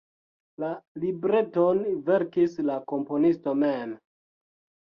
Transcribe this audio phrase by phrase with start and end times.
[0.63, 0.69] La
[1.03, 3.93] libreton verkis la komponisto mem.